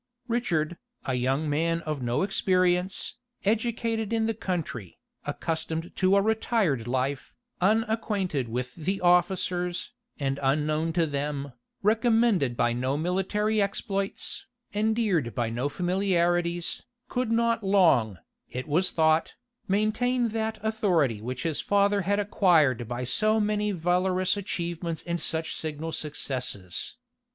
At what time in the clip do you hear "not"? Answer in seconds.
17.31-17.63